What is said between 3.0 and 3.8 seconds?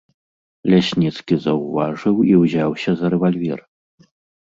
за рэвальвер.